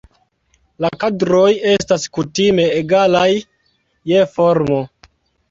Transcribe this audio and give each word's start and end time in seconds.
La 0.85 0.89
kadroj 1.03 1.43
estas 1.73 2.07
kutime 2.19 2.65
egalaj 2.79 3.27
je 4.15 4.27
formo. 4.35 4.83